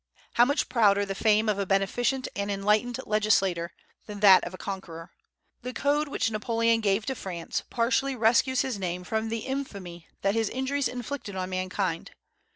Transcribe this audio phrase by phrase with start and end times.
[0.33, 3.71] How much prouder the fame of a beneficent and enlightened legislator
[4.07, 5.11] than that of a conqueror!
[5.61, 10.33] The code which Napoleon gave to France partially rescues his name from the infamy that
[10.33, 12.09] his injuries inflicted on mankind.